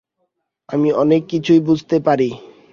আমি 0.69 0.89
অনেক 0.93 1.21
কিছুই 1.27 1.59
বুঝতে 1.59 1.97
পারি। 1.99 2.29